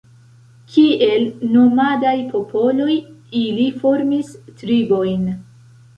[0.75, 1.25] Kiel
[1.57, 2.95] nomadaj popoloj,
[3.43, 5.33] ili formis tribojn.